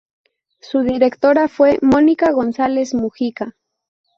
[0.59, 3.55] Su directora fue Mónica González Mujica.